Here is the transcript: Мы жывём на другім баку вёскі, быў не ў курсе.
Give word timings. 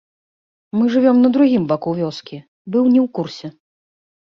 Мы 0.77 0.83
жывём 0.93 1.21
на 1.27 1.31
другім 1.37 1.63
баку 1.75 1.95
вёскі, 2.03 2.43
быў 2.71 2.83
не 2.93 3.01
ў 3.07 3.17
курсе. 3.17 3.57